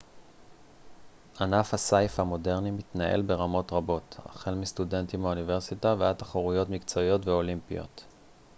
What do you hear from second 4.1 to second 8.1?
החל מסטודנטים באוניברסיטה ועד תחרויות מקצועיות ואולימפיות